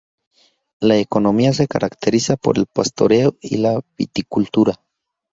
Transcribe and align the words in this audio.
La 0.79 0.97
economía 0.97 1.53
se 1.53 1.67
caracteriza 1.67 2.35
por 2.35 2.57
el 2.57 2.65
pastoreo 2.65 3.35
y 3.39 3.57
la 3.57 3.79
viticultura. 3.95 4.81